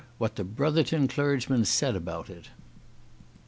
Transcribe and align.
WHAT 0.17 0.35
THE 0.35 0.43
BROTHERTON 0.43 1.09
CLERGYMEN 1.09 1.63
SAID 1.63 1.95
ABOUT 1.95 2.31
IT. 2.31 2.47